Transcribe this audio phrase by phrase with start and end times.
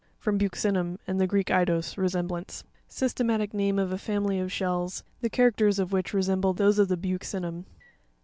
[0.19, 2.63] —F rom buccinum, and the Greek, eidos, resemblance.
[2.87, 6.87] Systematic name of a family of shells, the characters of which re semble those of
[6.87, 7.65] the Buccinum.